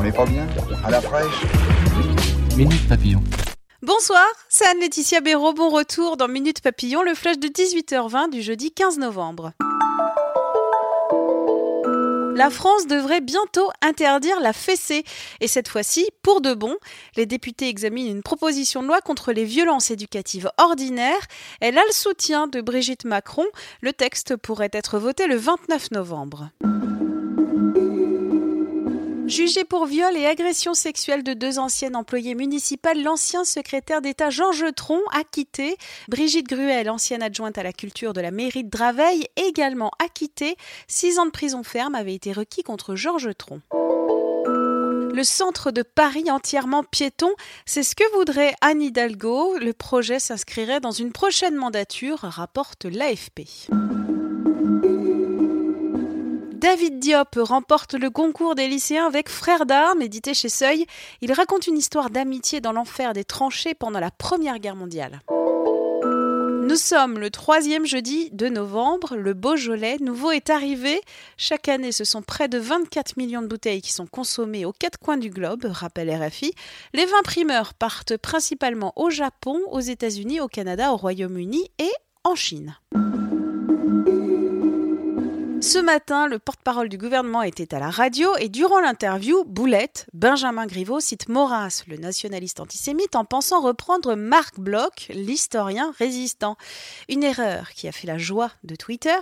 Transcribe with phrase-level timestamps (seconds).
[0.00, 0.46] On n'est pas bien
[0.82, 1.44] À la fraîche
[2.56, 3.22] Minute Papillon.
[3.82, 5.52] Bonsoir, c'est Anne-Laetitia Béraud.
[5.52, 9.52] Bon retour dans Minute Papillon, le flash de 18h20 du jeudi 15 novembre.
[12.34, 15.04] La France devrait bientôt interdire la fessée.
[15.40, 16.76] Et cette fois-ci, pour de bon,
[17.16, 21.26] les députés examinent une proposition de loi contre les violences éducatives ordinaires.
[21.60, 23.44] Elle a le soutien de Brigitte Macron.
[23.82, 26.48] Le texte pourrait être voté le 29 novembre.
[29.30, 34.74] Jugé pour viol et agression sexuelle de deux anciennes employées municipales, l'ancien secrétaire d'État Georges
[34.74, 35.76] Tron acquitté.
[36.08, 40.56] Brigitte Gruel, ancienne adjointe à la culture de la mairie de Draveil, également acquittée.
[40.88, 43.62] Six ans de prison ferme avaient été requis contre Georges Tron.
[43.72, 47.30] Le centre de Paris entièrement piéton,
[47.66, 49.58] c'est ce que voudrait Anne Hidalgo.
[49.58, 53.68] Le projet s'inscrirait dans une prochaine mandature, rapporte l'AFP.
[56.60, 60.84] David Diop remporte le concours des lycéens avec Frères d'armes, édité chez Seuil.
[61.22, 65.22] Il raconte une histoire d'amitié dans l'enfer des tranchées pendant la Première Guerre mondiale.
[65.30, 69.16] Nous sommes le troisième jeudi de novembre.
[69.16, 71.00] Le Beaujolais nouveau est arrivé.
[71.38, 74.98] Chaque année, ce sont près de 24 millions de bouteilles qui sont consommées aux quatre
[74.98, 76.52] coins du globe, rappelle RFI.
[76.92, 82.34] Les vins primeurs partent principalement au Japon, aux États-Unis, au Canada, au Royaume-Uni et en
[82.34, 82.76] Chine.
[85.60, 90.64] Ce matin, le porte-parole du gouvernement était à la radio et durant l'interview, Boulette, Benjamin
[90.66, 96.56] Griveaux cite Maurras, le nationaliste antisémite, en pensant reprendre Marc Bloch, l'historien résistant.
[97.10, 99.18] Une erreur qui a fait la joie de Twitter,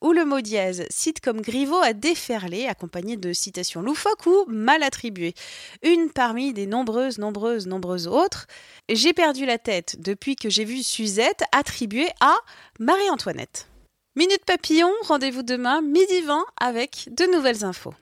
[0.00, 4.82] où le mot dièse cite comme Griveaux a déferlé, accompagné de citations loufoques ou mal
[4.82, 5.34] attribuées.
[5.82, 8.46] Une parmi des nombreuses, nombreuses, nombreuses autres.
[8.88, 12.34] J'ai perdu la tête depuis que j'ai vu Suzette attribuée à
[12.80, 13.68] Marie-Antoinette.
[14.14, 17.94] Minute Papillon, rendez-vous demain, midi 20, avec de nouvelles infos.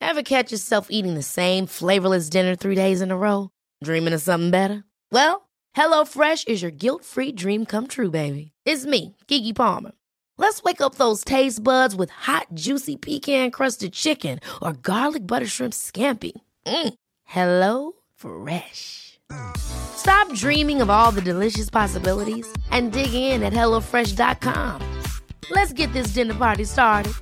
[0.00, 3.50] Ever catch yourself eating the same flavorless dinner three days in a row?
[3.82, 4.84] Dreaming of something better?
[5.10, 8.52] Well, HelloFresh is your guilt-free dream come true, baby.
[8.64, 9.90] It's me, Kiki Palmer.
[10.38, 15.72] Let's wake up those taste buds with hot, juicy pecan-crusted chicken or garlic butter shrimp
[15.72, 16.30] scampi.
[16.66, 16.94] Mm.
[17.24, 19.20] Hello Fresh.
[19.56, 25.02] Stop dreaming of all the delicious possibilities and dig in at HelloFresh.com.
[25.50, 27.12] Let's get this dinner party started.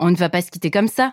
[0.00, 1.12] On ne va pas se quitter comme ça.